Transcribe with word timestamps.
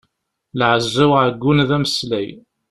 Lɛezza 0.59 1.05
uɛeggun 1.11 1.59
d 1.67 1.71
ameslay. 1.75 2.29